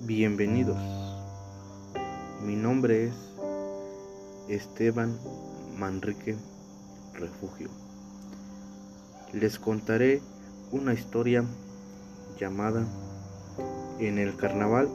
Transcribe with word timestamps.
Bienvenidos. 0.00 0.76
Mi 2.42 2.56
nombre 2.56 3.06
es 3.06 3.14
Esteban 4.48 5.18
Manrique 5.78 6.36
Refugio. 7.14 7.70
Les 9.32 9.58
contaré 9.58 10.20
una 10.72 10.92
historia 10.92 11.42
llamada 12.38 12.84
En 13.98 14.18
el 14.18 14.36
carnaval 14.36 14.90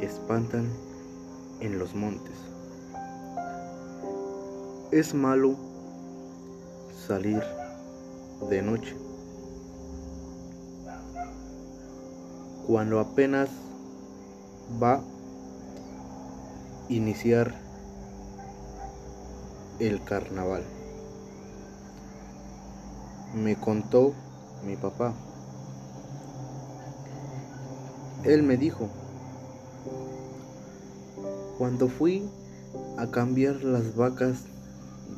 espantan 0.00 0.68
en 1.60 1.78
los 1.78 1.94
montes. 1.94 2.34
Es 4.90 5.14
malo 5.14 5.73
salir 7.06 7.42
de 8.48 8.62
noche 8.62 8.94
cuando 12.66 12.98
apenas 12.98 13.50
va 14.82 14.94
a 14.94 15.02
iniciar 16.88 17.54
el 19.78 20.02
carnaval. 20.04 20.62
Me 23.34 23.56
contó 23.56 24.14
mi 24.64 24.76
papá. 24.76 25.12
Él 28.24 28.42
me 28.42 28.56
dijo, 28.56 28.88
cuando 31.58 31.88
fui 31.88 32.26
a 32.96 33.08
cambiar 33.08 33.62
las 33.62 33.94
vacas 33.94 34.44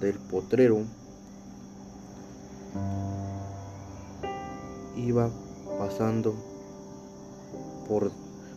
del 0.01 0.19
potrero, 0.19 0.81
iba 4.97 5.31
pasando 5.79 6.35
por 7.89 8.11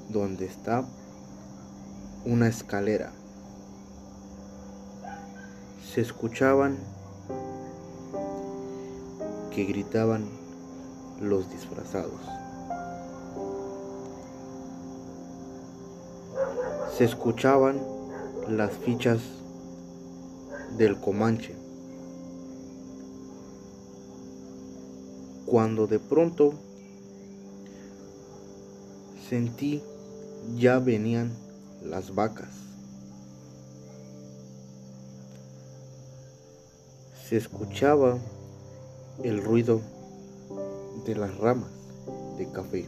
donde 0.09 0.45
está 0.45 0.83
una 2.25 2.47
escalera. 2.47 3.11
Se 5.93 6.01
escuchaban 6.01 6.77
que 9.53 9.65
gritaban 9.65 10.25
los 11.21 11.49
disfrazados. 11.49 12.21
Se 16.97 17.05
escuchaban 17.05 17.79
las 18.47 18.71
fichas 18.73 19.19
del 20.77 20.99
Comanche. 20.99 21.58
Cuando 25.49 25.87
de 25.87 25.97
pronto 25.97 26.53
sentí 29.27 29.81
ya 30.55 30.77
venían 30.77 31.35
las 31.83 32.13
vacas. 32.13 32.49
Se 37.27 37.37
escuchaba 37.37 38.19
el 39.23 39.43
ruido 39.43 39.81
de 41.07 41.15
las 41.15 41.35
ramas 41.39 41.71
de 42.37 42.47
café 42.51 42.87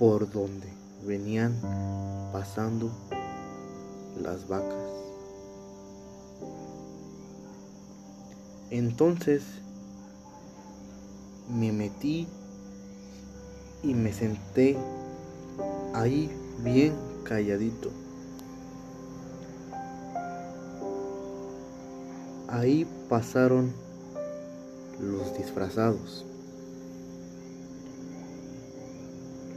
por 0.00 0.28
donde 0.32 0.66
venían 1.06 1.54
pasando 2.32 2.90
las 4.20 4.48
vacas. 4.48 4.84
Entonces 8.70 9.44
me 11.56 11.72
metí 11.72 12.26
y 13.82 13.94
me 13.94 14.12
senté 14.12 14.76
ahí 15.94 16.30
bien 16.62 16.94
calladito. 17.24 17.90
Ahí 22.48 22.86
pasaron 23.08 23.72
los 25.00 25.36
disfrazados, 25.36 26.26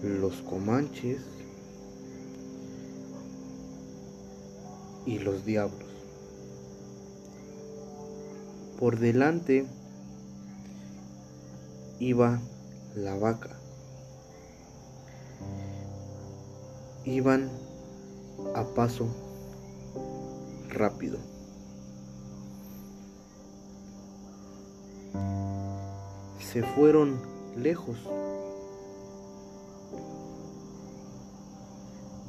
los 0.01 0.35
comanches 0.41 1.21
y 5.05 5.19
los 5.19 5.43
diablos. 5.45 5.89
Por 8.79 8.97
delante 8.99 9.65
iba 11.99 12.39
la 12.95 13.15
vaca. 13.15 13.49
Iban 17.05 17.49
a 18.55 18.63
paso 18.63 19.07
rápido. 20.69 21.17
Se 26.39 26.63
fueron 26.63 27.21
lejos. 27.55 27.97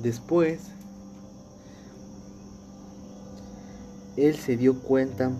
Después, 0.03 0.60
él 4.16 4.36
se 4.36 4.56
dio 4.56 4.80
cuenta 4.80 5.30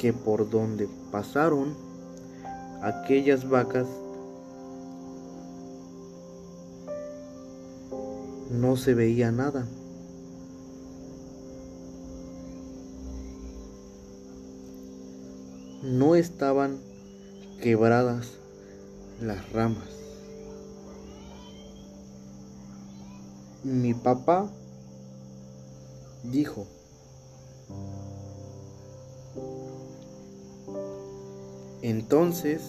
que 0.00 0.14
por 0.14 0.48
donde 0.48 0.88
pasaron 1.12 1.76
aquellas 2.80 3.46
vacas 3.46 3.86
no 8.50 8.78
se 8.78 8.94
veía 8.94 9.30
nada. 9.30 9.66
No 15.82 16.14
estaban 16.14 16.80
quebradas 17.60 18.38
las 19.20 19.52
ramas. 19.52 19.90
Mi 23.64 23.92
papá 23.92 24.50
dijo, 26.22 26.66
entonces 31.82 32.62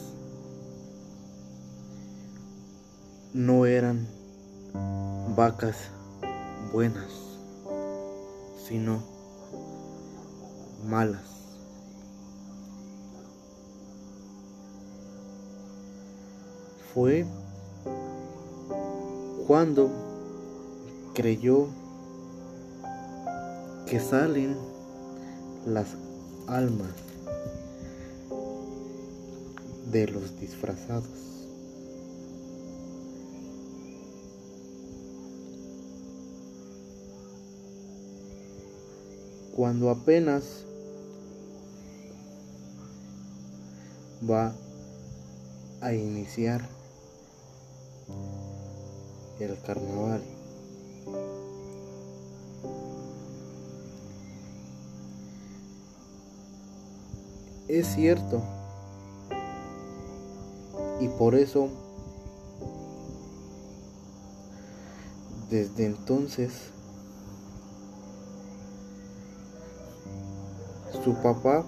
no 3.33 3.66
eran 3.66 4.07
vacas 5.35 5.75
buenas, 6.72 7.11
sino 8.67 9.03
malas. 10.85 11.22
Fue 16.93 17.25
cuando 19.47 19.89
creyó 21.13 21.67
que 23.88 23.99
salen 23.99 24.57
las 25.66 25.95
almas 26.47 27.10
de 29.91 30.07
los 30.07 30.40
disfrazados. 30.40 31.31
cuando 39.55 39.90
apenas 39.91 40.66
va 44.28 44.55
a 45.82 45.94
iniciar 45.94 46.67
el 49.40 49.55
carnaval. 49.61 50.23
Es 57.67 57.87
cierto. 57.87 58.60
Y 61.01 61.07
por 61.07 61.33
eso, 61.33 61.67
desde 65.49 65.87
entonces, 65.87 66.51
su 71.03 71.15
papá 71.15 71.65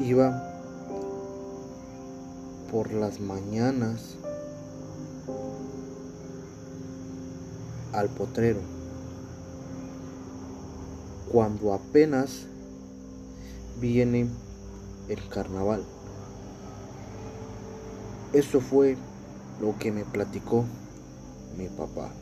iba 0.00 0.42
por 2.72 2.92
las 2.92 3.20
mañanas 3.20 4.16
al 7.92 8.08
potrero. 8.08 8.58
Cuando 11.30 11.74
apenas 11.74 12.46
viene 13.80 14.28
el 15.10 15.28
carnaval. 15.28 15.84
Eso 18.32 18.60
fue 18.60 18.96
lo 19.60 19.76
que 19.76 19.90
me 19.90 20.04
platicó 20.04 20.64
mi 21.58 21.68
papá. 21.68 22.12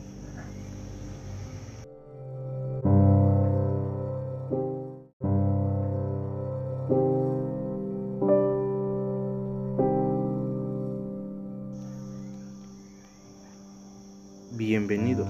Bienvenidos. 14.57 15.29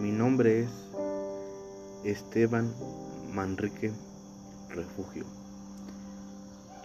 Mi 0.00 0.10
nombre 0.10 0.64
es 0.64 0.70
Esteban 2.04 2.74
Manrique 3.32 3.92
Refugio. 4.70 5.43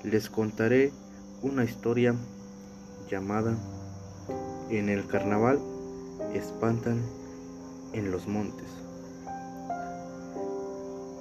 Les 0.04 0.30
contaré 0.30 0.94
una 1.42 1.66
historia 1.66 2.16
llamada 3.12 3.58
En 4.70 4.88
el 4.88 5.06
carnaval 5.08 5.60
espantan 6.34 7.02
en 7.92 8.10
los 8.10 8.26
montes. 8.26 8.68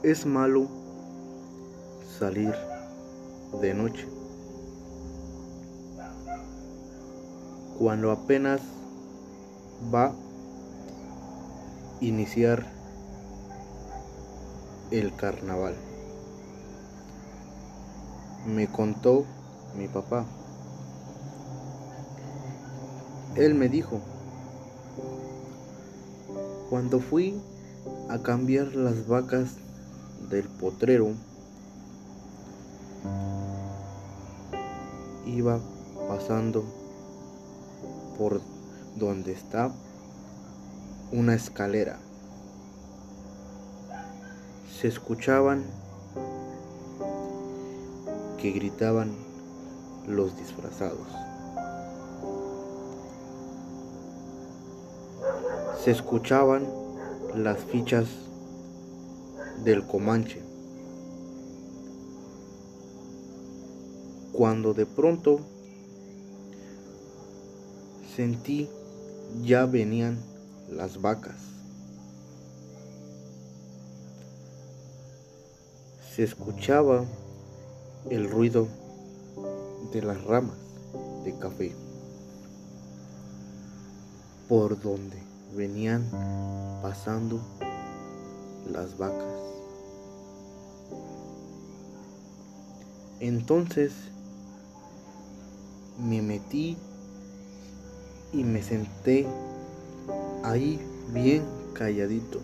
Es 0.04 0.26
malo 0.26 0.68
salir 2.20 2.54
de 3.60 3.74
noche. 3.74 4.06
Cuando 7.80 8.12
apenas 8.12 8.60
va 9.92 10.06
a 10.06 10.14
iniciar 12.00 12.64
el 14.92 15.14
carnaval. 15.16 15.74
Me 18.48 18.66
contó 18.66 19.26
mi 19.76 19.88
papá. 19.88 20.24
Él 23.36 23.54
me 23.54 23.68
dijo, 23.68 24.00
cuando 26.70 26.98
fui 26.98 27.38
a 28.08 28.18
cambiar 28.20 28.74
las 28.74 29.06
vacas 29.06 29.50
del 30.30 30.48
potrero, 30.48 31.12
iba 35.26 35.60
pasando 36.08 36.64
por 38.16 38.40
donde 38.96 39.32
está 39.32 39.70
una 41.12 41.34
escalera. 41.34 41.98
Se 44.80 44.88
escuchaban 44.88 45.64
que 48.40 48.52
gritaban 48.52 49.12
los 50.06 50.36
disfrazados. 50.36 51.06
Se 55.84 55.90
escuchaban 55.90 56.66
las 57.34 57.58
fichas 57.58 58.06
del 59.64 59.86
Comanche. 59.86 60.40
Cuando 64.32 64.72
de 64.72 64.86
pronto 64.86 65.40
sentí 68.14 68.68
ya 69.44 69.66
venían 69.66 70.18
las 70.70 71.00
vacas. 71.00 71.36
Se 76.14 76.22
escuchaba 76.24 77.04
el 78.10 78.30
ruido 78.30 78.68
de 79.92 80.02
las 80.02 80.22
ramas 80.24 80.56
de 81.24 81.38
café 81.38 81.74
por 84.48 84.80
donde 84.80 85.22
venían 85.54 86.04
pasando 86.82 87.40
las 88.70 88.96
vacas. 88.96 89.26
Entonces 93.20 93.92
me 95.98 96.22
metí 96.22 96.76
y 98.32 98.44
me 98.44 98.62
senté 98.62 99.26
ahí 100.44 100.80
bien 101.12 101.44
calladito. 101.74 102.40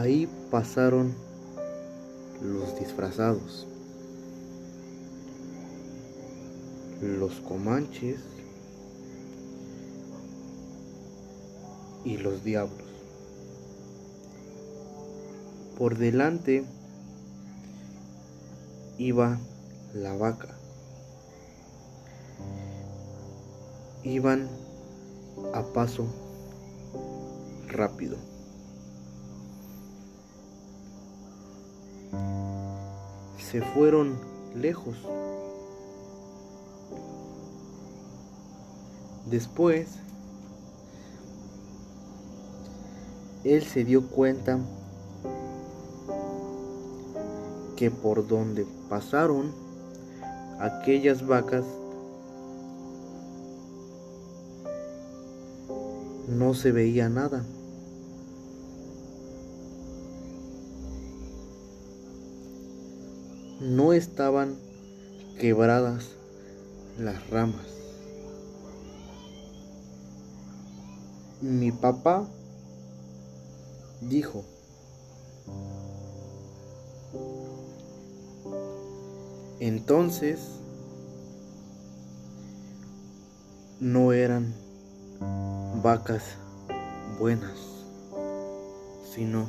Ahí 0.00 0.26
pasaron 0.50 1.14
los 2.40 2.78
disfrazados, 2.78 3.66
los 7.02 7.34
comanches 7.40 8.18
y 12.02 12.16
los 12.16 12.42
diablos. 12.42 12.88
Por 15.76 15.98
delante 15.98 16.64
iba 18.96 19.38
la 19.92 20.16
vaca. 20.16 20.56
iban 24.02 24.48
a 25.52 25.62
paso 25.74 26.06
rápido. 27.68 28.29
Se 33.38 33.60
fueron 33.62 34.18
lejos. 34.54 34.96
Después, 39.26 39.88
él 43.44 43.62
se 43.62 43.84
dio 43.84 44.06
cuenta 44.08 44.58
que 47.76 47.90
por 47.90 48.26
donde 48.26 48.66
pasaron 48.88 49.52
aquellas 50.58 51.26
vacas 51.26 51.64
no 56.28 56.54
se 56.54 56.72
veía 56.72 57.08
nada. 57.08 57.44
No 63.70 63.92
estaban 63.92 64.56
quebradas 65.38 66.08
las 66.98 67.30
ramas. 67.30 67.68
Mi 71.40 71.70
papá 71.70 72.26
dijo, 74.00 74.44
entonces 79.60 80.40
no 83.78 84.12
eran 84.12 84.52
vacas 85.80 86.24
buenas, 87.20 87.56
sino 89.14 89.48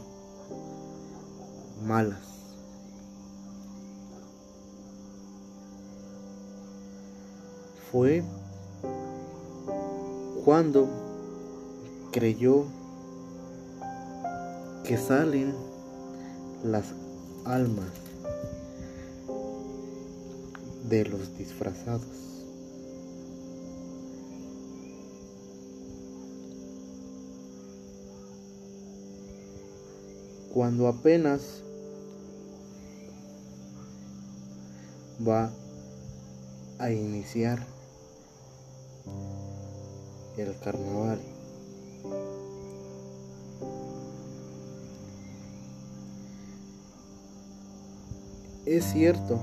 malas. 1.81 2.40
Fue 7.91 8.23
cuando 10.45 10.87
creyó 12.11 12.65
que 14.83 14.97
salen 14.97 15.53
las 16.63 16.85
almas 17.45 17.89
de 20.89 21.05
los 21.05 21.37
disfrazados. 21.37 22.21
cuando 30.53 30.87
apenas 30.87 31.63
va 35.25 35.49
a 36.77 36.91
iniciar 36.91 37.65
el 40.37 40.57
carnaval. 40.59 41.19
Es 48.65 48.85
cierto. 48.85 49.39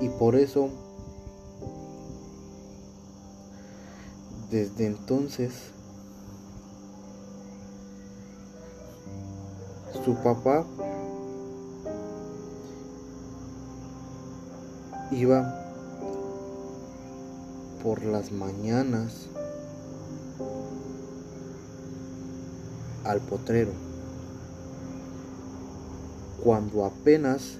Y 0.00 0.08
por 0.08 0.34
eso 0.36 0.70
Desde 4.54 4.86
entonces, 4.86 5.52
su 10.04 10.14
papá 10.22 10.64
iba 15.10 15.63
por 17.84 18.02
las 18.02 18.32
mañanas 18.32 19.28
al 23.04 23.20
potrero 23.20 23.72
cuando 26.42 26.86
apenas 26.86 27.58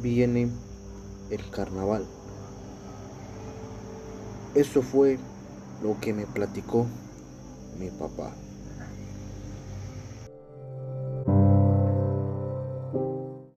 viene 0.00 0.48
el 1.30 1.50
carnaval. 1.50 2.06
Eso 4.54 4.80
fue 4.80 5.18
lo 5.82 5.98
que 6.00 6.12
me 6.12 6.26
platicó 6.26 6.86
mi 7.80 7.90
papá. 7.90 8.32